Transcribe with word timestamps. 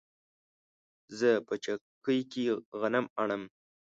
زه 1.19 1.29
په 1.47 1.53
چکۍ 1.63 2.19
کې 2.31 2.43
غنم 2.79 3.05
اڼم 3.21 3.43